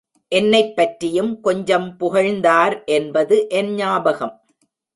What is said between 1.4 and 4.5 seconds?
கொஞ்சம் புகழ்ந்தார் என்பது என் ஞாபகம்.